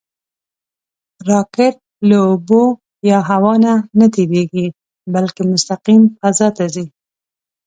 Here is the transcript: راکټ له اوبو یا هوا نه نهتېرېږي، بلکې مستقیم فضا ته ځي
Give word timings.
راکټ 1.29 1.75
له 2.09 2.17
اوبو 2.27 2.63
یا 3.09 3.19
هوا 3.29 3.53
نه 3.65 3.73
نهتېرېږي، 3.99 4.67
بلکې 5.13 5.41
مستقیم 5.51 6.01
فضا 6.19 6.47
ته 6.57 6.63
ځي 6.73 6.85